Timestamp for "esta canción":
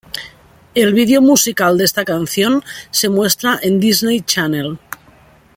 1.83-2.63